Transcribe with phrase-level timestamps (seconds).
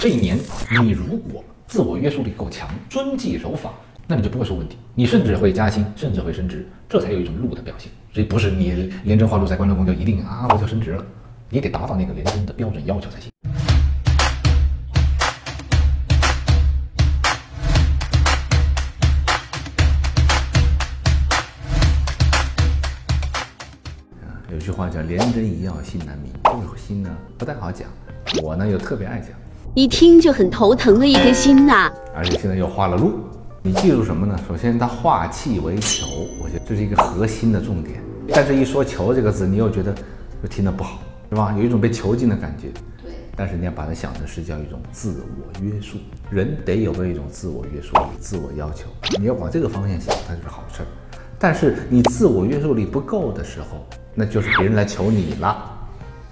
[0.00, 0.38] 这一年
[0.82, 3.70] 你如果自我约束力够强，遵纪守法，
[4.06, 7.92] 那你就不会出问题，你甚至会加薪，甚至会升职，这才有一种路的表现。
[8.10, 11.04] 所以不是你廉政化禄在关中宫就一定啊我就升职了，
[11.50, 13.30] 你得达到那个廉政的标准要求才行。
[24.50, 27.86] 有句话叫“廉贞一要信难明”，这个心呢不太好讲，
[28.42, 29.28] 我呢又特别爱讲，
[29.74, 33.12] 一听就很头疼的一颗心呐、而且现在又化了路。
[33.62, 34.36] 你记住什么呢？
[34.48, 36.06] 首先，它化气为囚，
[36.42, 38.02] 我觉得这是一个核心的重点。
[38.32, 39.94] 但是，一说“囚”这个字，你又觉得
[40.42, 40.98] 又听得不好，
[41.28, 41.54] 是吧？
[41.56, 42.66] 有一种被囚禁的感觉。
[43.00, 43.12] 对。
[43.36, 45.98] 但是你要把它想成是叫一种自我约束，
[46.30, 48.86] 人得有个一种自我约束力、自我要求。
[49.20, 50.86] 你要往这个方向想，它就是好事儿。
[51.38, 55.69] 但是你自我约束力不够的时候，那就是别人来求你了。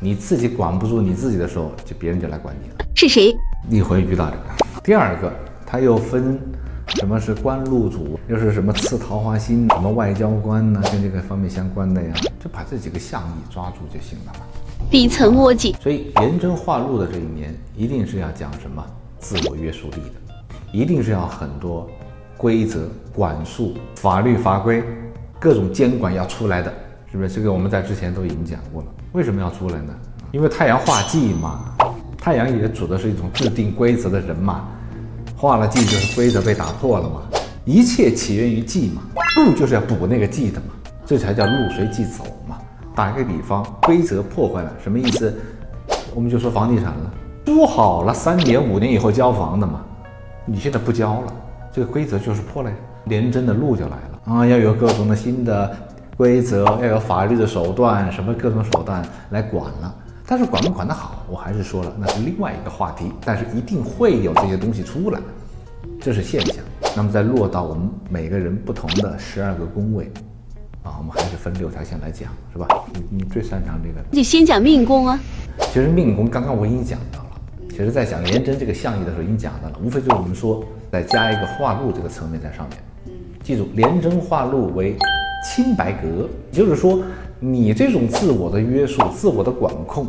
[0.00, 2.76] 你自己管不住你自己的时候，就别人就来管你了。
[2.94, 3.34] 是谁？
[3.68, 4.42] 你会遇到这个。
[4.84, 5.32] 第二个，
[5.66, 6.38] 它又分
[6.86, 14.46] 什么是官禄主，又是什么刺桃花心，什么外交官呢，跟这个方面相关的呀，就把这几个象意抓住就行了嘛。
[14.88, 15.74] 底层逻辑。
[15.80, 18.84] 所以廉贞化禄的这一年，一定是要讲什么
[19.18, 21.90] 自我约束力的，一定是要很多
[22.36, 24.80] 规则、管束、法律法规、
[25.40, 26.72] 各种监管要出来的，
[27.10, 27.28] 是不是？
[27.28, 28.88] 这个我们在之前都已经讲过了。
[29.12, 29.95] 为什么要出来呢？
[30.31, 31.75] 因为太阳化忌嘛，
[32.19, 34.69] 太阳也指的是一种制定规则的人嘛，
[35.34, 37.23] 化了忌就是规则被打破了嘛，
[37.64, 39.03] 一切起源于忌嘛，
[39.36, 40.67] 路就是要补那个忌的嘛，
[41.06, 42.59] 这才叫路随忌走嘛。
[42.95, 45.34] 打一个比方，规则破坏了，什么意思？
[46.14, 47.14] 我们就说房地产了，
[47.47, 49.81] 说好了三年五年以后交房的嘛，
[50.45, 51.33] 你现在不交了，
[51.73, 54.34] 这个规则就是破了呀，廉贞的路就来了。
[54.34, 55.75] 啊，要有各种的新的
[56.19, 59.94] 规则，要有法律的手段，什么各种手段来管了。
[60.27, 63.12] 但是管不管得好，我还是说了，那是另外一个话题。
[63.24, 65.20] 但是一定会有这些东西出来，
[66.00, 66.56] 这是现象。
[66.96, 70.11] 那么再落到我们每个人不同的十二个宫位，
[70.83, 72.67] 啊，我们还是分六条线来讲，是吧？
[72.92, 74.05] 你你最擅长这个。
[74.11, 75.20] 你先讲命宫啊，
[75.73, 77.40] 其实命宫刚刚我已经讲到了，
[77.70, 83.17] 其实在讲廉贞这个象意的时候已经讲到了，无非就是我们说再加一个化禄这个层面在上面。
[83.40, 84.95] 记住，廉贞化禄为
[85.44, 87.00] 清白格，也就是说，
[87.38, 90.06] 你这种自我的约束、自我的管控，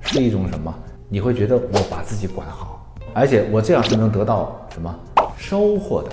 [0.00, 0.74] 是一种什么？
[1.08, 4.94] 你会觉得我把自己管好，而且我这样是能得到什么
[5.36, 6.10] 收获的，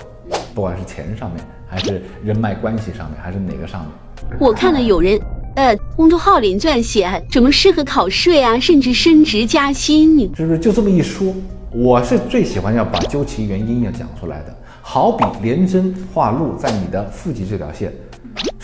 [0.54, 3.90] 不管是钱上面，还是人脉关系上面，还是哪个上面。
[4.38, 5.18] 我看了有人，
[5.56, 10.16] 呃，公众号里撰写什么适合考税啊，甚至升职加薪。
[10.16, 11.34] 你是不是就这么一说？
[11.72, 14.54] 我是最喜欢要把究其原因要讲出来的。
[14.82, 17.92] 好比连针画路在你的腹肌这条线，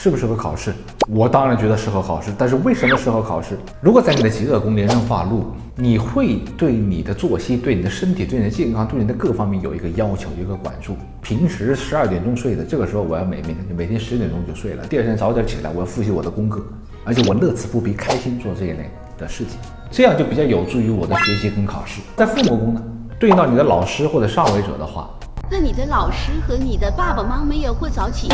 [0.06, 0.72] 适不适合考试？
[1.08, 3.58] 我当然觉得适合考试，但是为什么适合考试？
[3.80, 10.96] 如果在你的极恶宫廉贞化禄，你会对你的作息、对你的身体、对你的健康、对你的各方面有一个要求，一个管束。
[11.20, 16.64] 平时十二点钟睡的，这个时候我要每每天每天十点钟就睡了，第二天早点起来，我要复习我的功课，
[17.02, 18.88] 而且我乐此不疲，开心做这一类
[19.18, 19.58] 的事情，
[19.90, 22.00] 这样就比较有助于我的学习跟考试。
[22.14, 22.82] 在父母宫呢，
[23.18, 25.10] 对应到你的老师或者上位者的话，
[25.48, 28.28] 那你的老师和你的爸爸妈妈也会早起？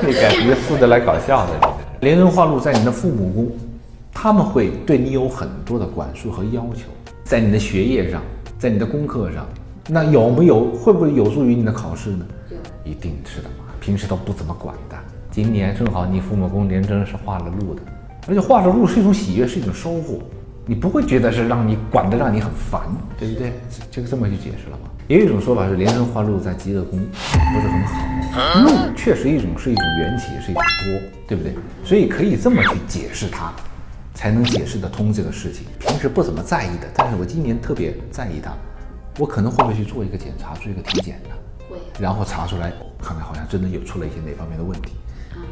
[0.00, 1.74] 这感觉负责来搞笑的。
[2.00, 3.50] 连人化禄在你的父母宫，
[4.12, 6.82] 他们会对你有很多的管束和要求，
[7.24, 8.22] 在你的学业上，
[8.58, 9.44] 在你的功课上，
[9.88, 12.24] 那有没有会不会有助于你的考试呢？
[12.84, 13.64] 一定是的嘛。
[13.80, 14.96] 平时都不怎么管的，
[15.32, 17.82] 今年正好你父母宫廉贞是化了禄的，
[18.28, 20.20] 而且化了禄是一种喜悦，是一种收获，
[20.64, 22.82] 你不会觉得是让你管得让你很烦，
[23.18, 23.52] 对不对？
[23.90, 24.90] 这个这么去解释了吗？
[25.06, 27.82] 也有一种说法是廉贞化禄在极恶宫不是很
[28.32, 31.54] 好，禄确实一种是一种缘起，是一种波，对不对？
[31.84, 33.52] 所以可以这么去解释它，
[34.14, 35.66] 才能解释得通这个事情。
[35.78, 38.54] 平时不怎么在意的，但是我今年特别在意它，
[39.18, 41.34] 我可能会不会去做一个检查，做一个体检呢？
[41.68, 44.94] 会，然后查出来，看来好像真的有出了一些哪方面的问题，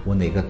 [0.02, 0.42] 我哪个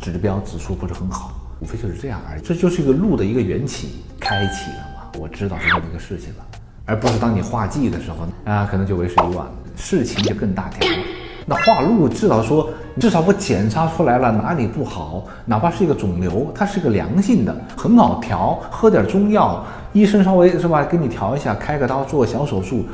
[0.00, 2.42] 指标指数不是很好，无非就是这样而已。
[2.42, 6.46] 这就是一个禄的一个缘起，开启了嘛，我知道是这么一个事情了。
[6.86, 10.96] 而不是当你化忌的时候啊，可能就为时已晚了，事情就更大条了。
[11.44, 22.84] 那化禄至少说，至少我检查出来了哪里不好，哪怕是一个肿瘤，它是个良性的，很好调，喝点中药，医生稍微是吧，给你调一下，开个刀，做个小手术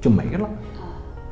[0.00, 0.48] 就没了，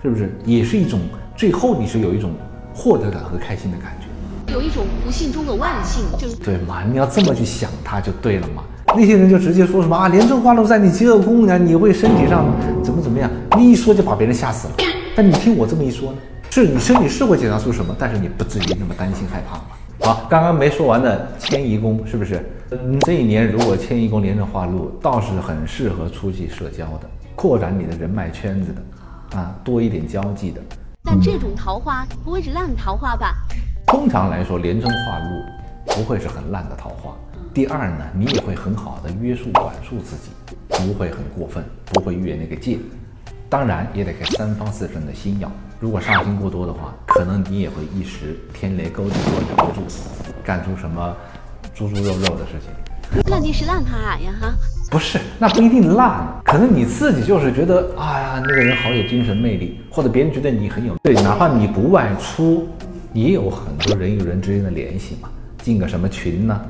[0.03, 0.35] 是不是？
[0.45, 1.01] 也是一种
[1.35, 2.33] 最后你是有一种
[2.75, 6.83] 获得感和开心的感觉，有一种不幸中的万幸，就是对嘛？
[6.85, 8.63] 你要这么去想它就对了嘛。
[8.97, 12.45] 那些人就直接说什么啊，廉贞化禄在你极恶宫呢，你会身体上
[12.83, 13.31] 怎么怎么样？
[13.57, 14.75] 你一说就把别人吓死了。
[15.15, 16.19] 但你听我这么一说呢，
[16.51, 19.63] 是你身体是会检查出什么，但是你不至于那么担心害怕嘛。
[20.01, 22.45] 好，刚刚没说完的迁移宫是不是？
[22.71, 30.61] 嗯，这一年如果迁移宫连着化禄，倒是很适合出去社交的，扩展你的人脉圈子的，啊，多一点交际的。
[31.05, 33.37] 但这种桃花不会是烂桃花吧？
[33.87, 37.13] 通常来说，连贞化禄不会是很烂的桃花。
[37.53, 40.31] 第二呢，你也会很好的约束管束自己，
[40.69, 42.79] 不会很过分，不会越那个界。
[43.49, 45.51] 当然也得看三方四正的星耀，
[45.81, 49.17] 如果煞星过多的话，可能你也会一时天雷勾地
[49.49, 49.83] 忍不住，
[50.45, 51.17] 干出什么
[51.75, 52.71] 猪猪肉肉的事情。
[53.27, 54.55] 那你是烂他呀哈？
[54.89, 62.69] 不是，那不一定烂，可能你自己就是觉得，哎呀，那个人好有精神魅力，或者别人觉得你很有对，哪怕你不外出，
[63.13, 66.61] 也有很多人与人之间的联系嘛，进个什么群呢？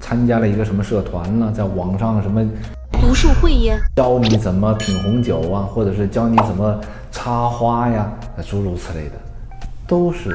[0.00, 1.52] 参加了一个什么社团呢？
[1.54, 2.44] 在网上什么？
[2.92, 6.80] 读书会呀，教你怎么品红酒啊，或者是教你怎么
[7.12, 8.10] 插花呀，
[8.48, 9.12] 诸如此类的，
[9.86, 10.34] 都是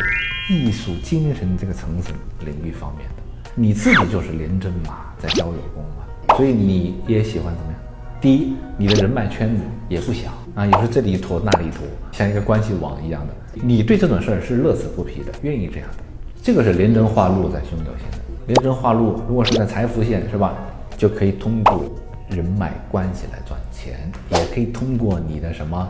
[0.49, 2.13] 艺术精神这个层次
[2.45, 3.51] 领域方面的。
[3.55, 7.81] 你自己就是廉贞嘛，在交友宫嘛，所以你也喜欢怎么样？
[8.21, 11.79] 第一，你的人脉圈子也不小啊，也是这里一坨那里一坨，
[12.11, 13.33] 像一个关系网一样的。
[13.55, 16.03] 你对这种事儿是乐此不疲的，愿意这样的。
[16.43, 18.17] 这个是廉贞化禄在凶九线的。
[18.51, 20.53] 廉贞化禄，如果是在财富线，是吧？
[20.97, 21.85] 就可以通过。
[22.29, 25.85] 人脉关系来赚钱，也可以通过你的什么？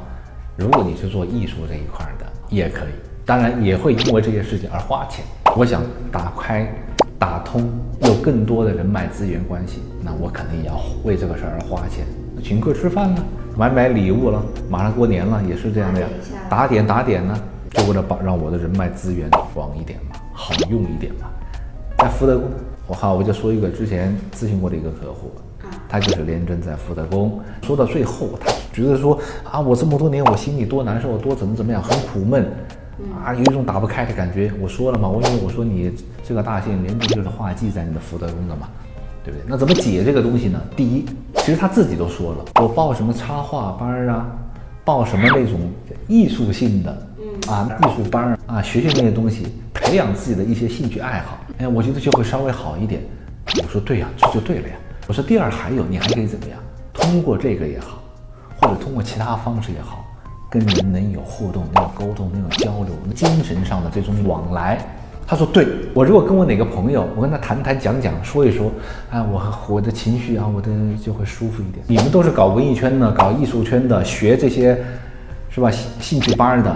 [0.55, 2.89] 如果你是做艺术这一块的，也可以。
[3.25, 5.23] 当然也会因为这些事情而花钱。
[5.55, 6.67] 我想打开、
[7.19, 7.69] 打通，
[8.01, 12.05] 有更多的人脉资源关系，那我肯定要为这个事儿而花钱，
[12.43, 13.23] 请客吃饭呢，
[13.55, 16.07] 买买礼物了，马上过年了，也是这样的呀。
[16.49, 21.27] 打点打点呢，就为了把让我的人脉资源广一点嘛，好用一点嘛。
[22.21, 22.51] 在福德宫，
[22.85, 25.31] 我好，我就说一个之前咨询过的一个客户。
[25.89, 32.45] 他就是廉贞在福德宫，说到最后，他觉得说啊，我这么多年我心里多难受，多怎么怎么样，很苦闷，
[33.25, 34.51] 啊，有一种打不开的感觉。
[34.61, 35.91] 我说了嘛，我因为我说你
[36.23, 38.69] 这个大限廉贞就是化忌在你的福德宫的嘛，
[39.23, 39.45] 对不对？
[39.47, 40.61] 那怎么解这个东西呢？
[40.75, 41.05] 第一，
[41.37, 44.27] 其实他自己都说了，我报什么插画班啊，
[44.85, 45.59] 报什么那种
[46.07, 47.07] 艺术性的
[47.47, 53.01] 啊艺术班啊，学学那些东西，培养自己的一些兴趣爱好，哎，我觉得就会稍微好一点。
[53.61, 54.73] 我说对呀，这就对了呀。
[55.07, 56.57] 我说第二还有，你还可以怎么样？
[56.91, 58.01] 通过这个也好，
[58.59, 60.03] 或者通过其他方式也好，
[60.49, 64.79] 跟人能有互动、能有沟通、能有交流，精神上的这种往来。
[65.27, 68.71] 他说：“对我如果跟我哪个朋友，我跟他谈谈讲讲，说一说，
[69.11, 70.71] 啊，我我的情绪啊，我的
[71.01, 71.85] 就会舒服一点。
[71.87, 74.75] 你们都是搞文艺圈的、搞艺术圈的，学这些
[75.49, 75.69] 是吧？
[75.69, 76.75] 兴兴趣班的，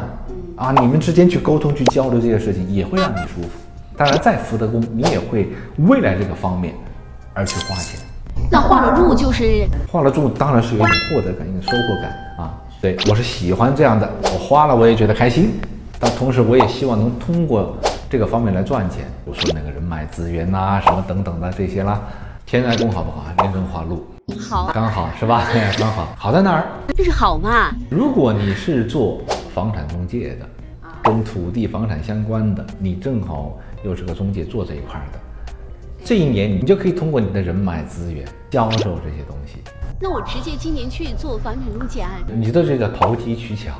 [0.55, 3.49] 啊，你们之间去沟通、去交流这些事情，也会让你舒服。
[3.97, 6.74] 当然，在福德宫，你也会未来这个方面
[7.33, 8.00] 而去花钱。”
[8.51, 12.53] 那画了路就是画了路，当然是有一种获得感、一种收获感啊。
[12.81, 15.53] 对我是喜欢这样的，我花了我也觉得开心，
[16.00, 17.75] 但同时我也希望能通过
[18.09, 19.06] 这个方面来赚钱。
[19.24, 22.01] 比如说那个人脉资源呐，什么等等的这些啦。
[22.45, 23.33] 天来宫好不好啊？
[23.39, 24.06] 连根化禄
[24.39, 25.48] 好，刚好是吧？
[25.80, 26.65] 刚好好在哪儿？
[26.95, 27.71] 这是好嘛？
[27.89, 29.19] 如果你是做
[29.53, 30.45] 房产中介的，
[31.01, 35.19] 跟土地房产相关的，你正好又是个中介做这一块的。
[36.03, 39.59] 这一年，你就可以通过你的人脉资源销售这些东西。
[40.01, 42.11] 那我直接今年去做房产中介啊？
[42.35, 43.71] 你的这个投机取巧，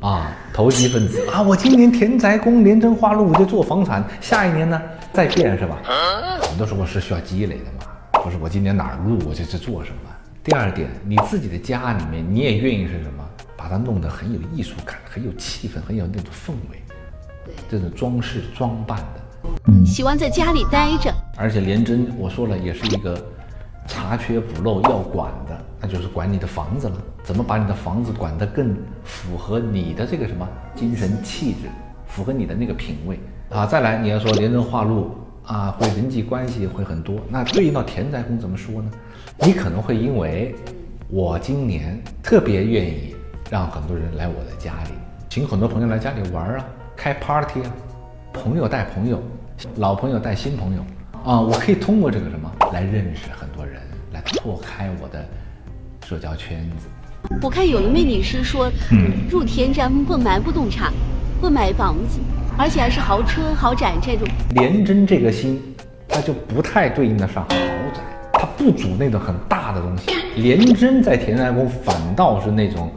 [0.00, 1.42] 啊， 投机分子啊！
[1.42, 4.02] 我今年田宅宫连贞花禄，我就做房产。
[4.20, 4.80] 下一年呢，
[5.12, 5.78] 再变是吧？
[6.40, 7.92] 很多时候是需要积累的嘛，
[8.22, 10.10] 不是我今年哪儿入我就去做什么。
[10.42, 13.24] 第二点，你自己的家里面，你也愿意是什么？
[13.56, 16.82] 把它弄得很有艺术感，很有气氛，很有那种氛围，
[17.46, 19.23] 对，这种装饰装扮的。
[19.84, 23.16] 喜欢在家里待着，而且廉贞，我说了，也是一个
[23.86, 26.96] 查缺补漏要管的，那就是管你的房子了。
[27.22, 31.68] 怎么把你的房子管得更符合你的这个什么精神气质，
[32.06, 33.64] 符合你的那个品味啊？
[33.64, 35.10] 再来，你要说廉贞化禄
[35.46, 37.16] 啊，会人际关系会很多。
[37.28, 38.90] 那对应到田宅宫怎么说呢？
[39.40, 40.54] 你可能会因为
[41.08, 43.16] 我今年特别愿意
[43.50, 44.90] 让很多人来我的家里，
[45.28, 46.64] 请很多朋友来家里玩啊，
[46.96, 47.70] 开 party 啊。
[48.34, 49.22] 朋友带朋友，
[49.76, 50.84] 老朋友带新朋友
[51.24, 51.40] 啊！
[51.40, 53.80] 我可以通过这个什么来认识很多人，
[54.12, 55.24] 来拓开我的
[56.04, 56.88] 社交圈子。
[57.40, 60.92] 我看有一位女士说，嗯，入田宅不买不动产，
[61.40, 62.18] 不买房子，
[62.58, 64.26] 而且还是豪车豪宅这种。
[64.50, 65.62] 廉贞这个心，
[66.08, 67.48] 它就不太对应得上豪
[67.94, 68.00] 宅，
[68.32, 70.10] 它不主那种很大的东西。
[70.42, 72.90] 廉贞在田宅宫反倒是那种，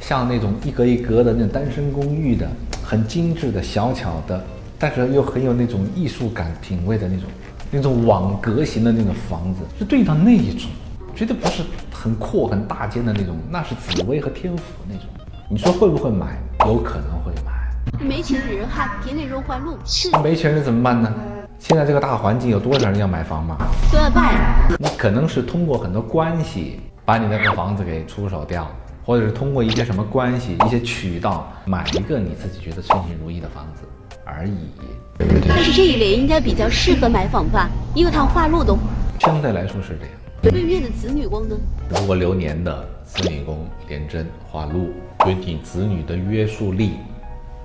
[0.00, 2.50] 像那种一格一格的那种单身公寓的，
[2.82, 4.42] 很精致的小巧的。
[4.82, 7.28] 但是又很有那种艺术感品味的那种，
[7.70, 10.70] 那种网格型的那种房子，就对应到那一种，
[11.14, 15.04] 绝对不是很阔很大间的那种，那是紫薇和天府那种。
[15.50, 16.38] 你说会不会买？
[16.64, 18.02] 有可能会买。
[18.02, 19.76] 没钱的人哈，田里肉换路。
[19.84, 20.10] 是。
[20.22, 21.12] 没钱人怎么办呢？
[21.58, 23.58] 现在这个大环境，有多少人要买房吗？
[23.92, 24.32] 多少办？
[24.78, 28.66] 你可能是通过很多关系，把你那个房子给出手掉。
[29.04, 33.82] 或者是通过一些什么关系、一些渠道买一个你自己觉得称心如意的房子
[34.24, 34.56] 而已，
[35.18, 35.48] 对对？
[35.48, 38.76] 但是这一类应该比较适合买房吧，因为它化禄的。
[39.20, 40.14] 相对来说是这样。
[40.42, 41.56] 对面的子女宫呢？
[41.90, 46.92] 如果流年的子女宫廉贞化禄，对你子女的约束力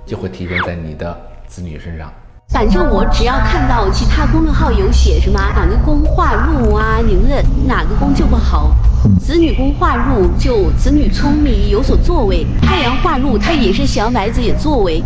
[0.04, 2.12] 就会体现在你的子女身上。
[2.48, 8.70] 反正我只要看到其他公众号有写什么哪个宫化禄啊，你们的哪个宫就不好。
[9.18, 15.02] 子女宫化禄就子女聪明有所作为，太阳化禄他也是小矮子有作为，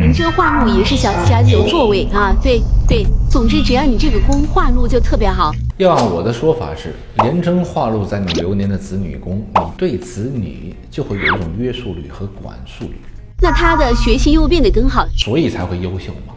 [0.00, 2.34] 你这个化禄也是小小矮子有作为啊。
[2.42, 5.52] 对对，总之只要你这个宫化禄就特别好。
[5.76, 12.94] 要按我的说法是，廉贞化禄在你流年的子女宫，你对子女就会有一种约束力和管束力。
[13.40, 16.34] 那他的学习又变得更好，所以才会优秀嘛。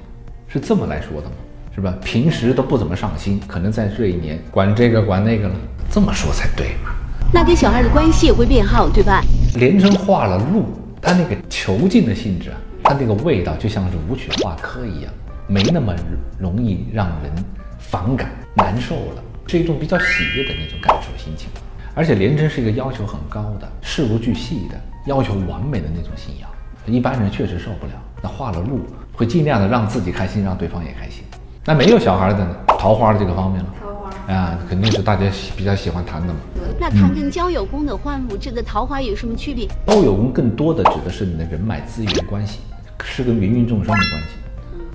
[0.48, 1.36] 是这么来说的吗？
[1.76, 1.94] 是吧？
[2.04, 5.56] 平时都不怎么上心，可能在这一年管这个管那个了，
[5.92, 6.92] 这么说才对嘛。
[7.32, 9.24] 那跟小孩的关系也会变好，对吧？
[9.56, 10.66] 连成化了禄，
[11.02, 12.58] 他那个囚禁的性质啊，
[12.88, 15.12] 它那个味道就像是武曲化科一样，
[15.46, 15.94] 没那么
[16.40, 17.32] 容易让人
[17.78, 21.50] 反感、难受了，是一种比较喜悦的那种感受心情。
[21.94, 26.50] 而且连贞是一个要求很高的、事无巨细的、要求完美的那种信仰，
[26.86, 27.92] 一般人确实受不了。
[28.24, 28.80] 那化了禄。
[29.12, 31.24] 会尽量的让自己开心，让对方也开心。
[31.66, 32.56] 那没有小孩的呢？
[32.78, 35.26] 桃花的这个方面了，桃花啊，肯定是大家
[35.56, 36.40] 比较喜欢谈的嘛。
[36.80, 39.68] 那谈跟交友宫的换物这个桃花有什么区别？
[39.88, 42.60] 交友宫更多的指的是你的人脉资源关系，
[43.04, 44.38] 是跟芸芸众生的关系。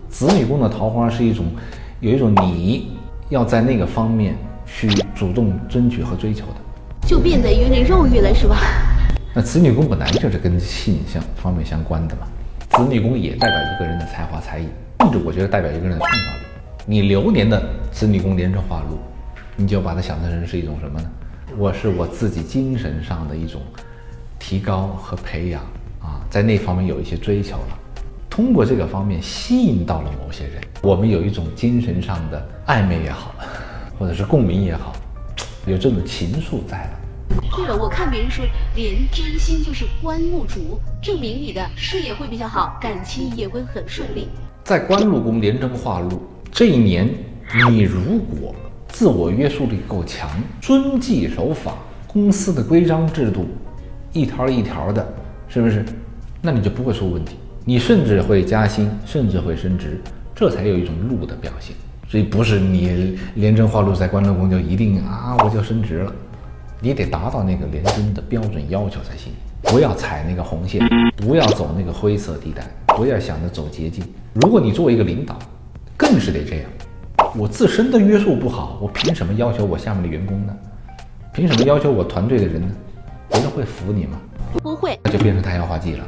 [0.09, 1.47] 子女宫的桃花是一种，
[2.00, 2.97] 有一种你
[3.28, 8.59] 要在那个方面去主动争取和追求的，就变得有点肉欲了，是吧？
[9.35, 12.26] 那子女宫本来就是跟性相方面相关的嘛。
[12.71, 14.66] 子女宫也代表一个人的才华才艺，
[15.00, 16.44] 甚至我觉得代表一个人的创造力。
[16.85, 18.99] 你流年的子女宫连着化禄，
[19.56, 21.11] 你就把它想象成是一种什么呢？
[21.59, 23.61] 我是我自己精神上的一种
[24.38, 25.62] 提高和培养
[26.00, 27.78] 啊，在那方面有一些追求了，
[28.33, 33.35] 通过这个方面吸引到了某些人，我们有一种精神上的暧昧也好，
[33.99, 34.95] 或者是共鸣也好，
[35.67, 36.91] 有这种情愫在了。
[37.55, 38.43] 对了，我看别人说
[38.75, 44.27] 连真心就是官禄主，证明你的事业会比较好，感情也会很顺利。
[44.65, 47.11] 在官禄宫连贞化禄这一年，
[47.69, 48.55] 你如果
[48.89, 51.75] 自我约束力够强，遵纪守法，
[52.07, 53.47] 公司的规章制度
[54.15, 55.07] 一条一条的，
[55.49, 55.85] 是不是？
[56.41, 60.00] 那你就不会出问题，你甚至会加薪，甚至会升职，
[60.35, 61.76] 这才有一种路的表现。
[62.09, 66.12] 所以不是你廉政化路在官禄宫就一定啊，我就升职了。
[66.81, 70.81] 你得达到那个廉政的标准要求才行，不要踩那个红线，
[71.16, 74.04] 不要走那个灰色地带，不要想着走捷径。
[74.35, 75.38] 如果你作为一个领导，
[75.97, 76.64] 更是得这样。
[77.37, 80.54] 我自身的约束不好，我凭什么要求我下面的员工呢？
[81.33, 82.69] 凭什么要求我团队的人呢？
[83.31, 84.21] 别人会服你吗？
[84.62, 86.04] 不会，那就变成太阳花季了。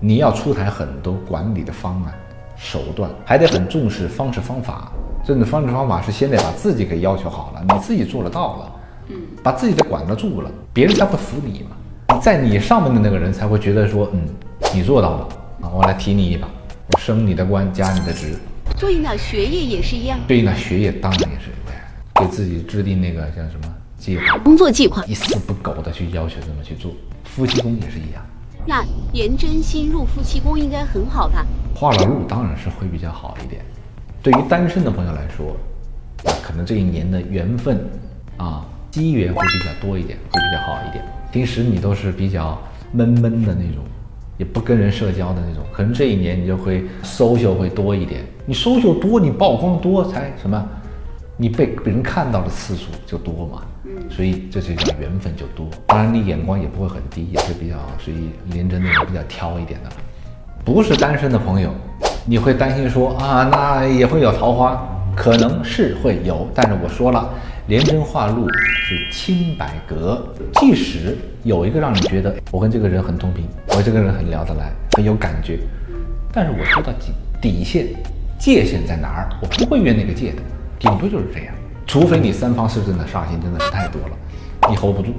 [0.00, 2.14] 你要出台很多管理的方案、
[2.56, 4.92] 手段，还得很重视方式方法。
[5.24, 8.72] 这种方式方法是先得把自己给要求好了，你自己做得到了。
[9.08, 12.20] 嗯，把自己的管得住了，别人才会服你嘛。
[12.20, 14.20] 在你上面的那个人才会觉得说，嗯，
[14.74, 15.28] 你做到了
[15.62, 16.48] 啊，我来提你一把，
[16.92, 18.36] 我升你的官，加你的职。
[18.78, 20.18] 对应到学业也是一样。
[20.26, 21.50] 对应到学业当然也是，
[22.14, 26.92] 给自己制定那个叫什么计划，工作计划，一丝不苟的去要求这么去做。
[27.24, 28.24] 夫妻宫也是一样。
[28.66, 31.46] 那廉贞星入夫妻宫应该很好吧？
[31.74, 33.64] 化了入当然是会比较好一点。
[34.22, 35.56] 对于单身的朋友来说，
[36.42, 37.78] 可能这一年的缘分
[38.36, 38.66] 啊。
[38.88, 41.04] 机缘会比较多一点，会比较好一点。
[41.30, 42.58] 平时你都是比较
[42.92, 43.84] 闷闷的那种，
[44.38, 48.24] 也不跟人社交的那种，可能这一年你就会 social 会多一点。
[48.46, 50.66] 你 social 多，你曝光多才什么？
[51.36, 53.62] 你被别人看到的次数就多嘛。
[54.10, 55.68] 所以这是叫缘分就多。
[55.86, 59.90] 当然你眼光也不会很低，也是比较属于连着那种比较挑一点的。
[60.64, 61.72] 不是单身的朋友，
[62.24, 67.32] 你会担心说啊，那也会有桃花，可能是会有，但是我说了。
[67.68, 70.24] 连贞化禄是清白格，
[70.60, 75.58] 即使有一个让你觉得我跟这个人很同频，我这个人很聊得来，很有感觉，
[76.32, 77.12] 但是我知道底
[77.42, 77.88] 底线
[78.38, 80.42] 界限在哪儿，我不会越那个界的，
[80.78, 81.54] 顶多就是这样。
[81.86, 84.16] 除非你三方四正的煞星真的是太多了，
[84.68, 85.12] 你 hold 不住，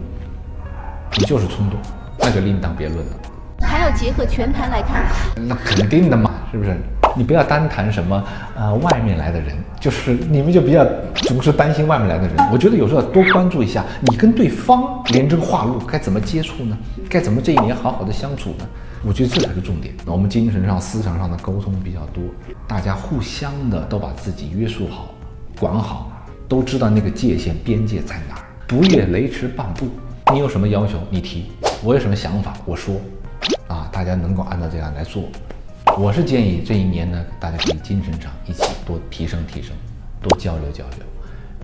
[1.18, 1.80] 你就是冲动，
[2.20, 3.14] 那就另当别论了。
[3.62, 5.06] 还要结合全盘来看，
[5.48, 6.78] 那肯定的嘛，是不是？
[7.16, 8.24] 你不要单谈什么，
[8.56, 12.36] 呃，外面来的人，就是你们就比较总是担心外面来的人。
[12.52, 16.78] 我觉得有时候要多关注一下，你跟对方连贞化禄该怎么接触呢？
[17.10, 18.66] 该怎么这一年好好的相处呢？
[19.04, 19.96] 我觉得这才是重点。
[20.06, 22.24] 我们精神上、思想上的沟通比较多，
[22.68, 25.16] 大家互相的都把自己约束好、
[25.60, 26.12] 管好，
[26.48, 29.88] 都知道那个界限边界在哪儿，不越雷池半步。
[30.32, 31.52] 你有什么要求，你提。
[31.84, 32.96] 我有什么想法，我说，
[33.68, 35.24] 啊，大家能够按照这样来做。
[35.98, 39.76] 我是建议这一年呢，大家可以精神上一起多提升提升，
[40.22, 41.06] 多交流交流。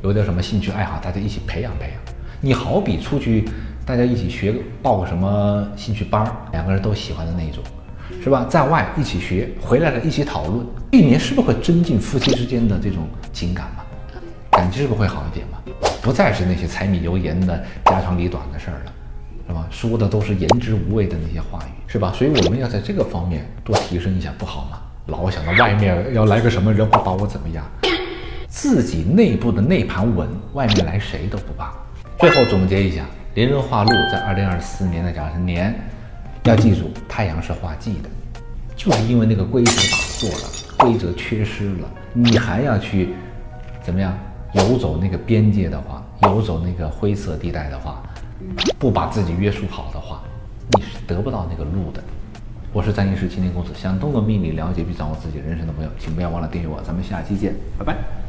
[0.02, 2.16] 有点什么兴趣爱好，大家一起培养培养。
[2.42, 3.48] 你好比出去，
[3.86, 7.64] 大家一起学报个什么兴趣班，两个人都喜欢的那一种，
[8.22, 8.46] 是吧？
[8.50, 13.83] 在外一起学，回来了一起讨论，一年是不是会增进夫妻之间的这种情感嘛？
[14.64, 15.58] 感情是不会好一点嘛？
[16.02, 18.94] 不再是那些柴米油盐的家长里短的事儿了，
[19.46, 19.68] 是吧？
[19.70, 22.14] 说的都是言之无味的那些话语，是吧？
[22.16, 24.80] 所以我们要在这个方面多提升一下，不好吗？
[25.08, 27.66] 老想着外面要来个什么人会把我怎么样，
[28.48, 31.74] 自己内部的内盘稳，外面来谁都不怕。
[32.18, 33.04] 最后总结一下，
[33.34, 35.78] 连人化禄在二零二四年的甲辰年，
[36.46, 38.10] 要记住太阳是化忌的，
[38.78, 43.10] 就是因为那个规则打错了，规则缺失了，你还要去
[43.84, 44.18] 怎么样
[44.54, 48.02] 游走那个边界的话，游走那个灰色地带的话，
[48.78, 50.22] 不把自己约束好的话，
[50.78, 52.04] 你是得不到那个路的。
[52.72, 58.23] 我是占星师青年公子，想通过命理了解并掌握自己人生的朋友，请不要忘了订阅我，咱们下期见，拜拜。